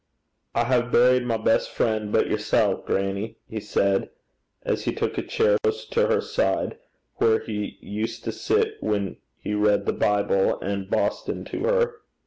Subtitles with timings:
[0.55, 4.09] 'I hae buried my best frien' but yersel', grannie,' he said,
[4.63, 6.79] as he took a chair close by her side,
[7.17, 12.01] where he used to sit when he read the Bible and Boston to her.